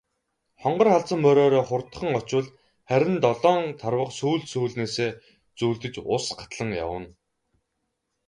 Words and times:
Хонгор 0.61 0.87
халзан 0.91 1.19
мориороо 1.23 1.63
хурдлан 1.67 2.11
очвол 2.19 2.47
харин 2.89 3.15
долоон 3.25 3.65
тарвага 3.81 4.13
сүүл 4.19 4.41
сүүлнээсээ 4.51 5.11
зүүлдэж 5.57 5.93
ус 6.15 6.25
гатлан 6.39 6.69
явна. 6.85 7.07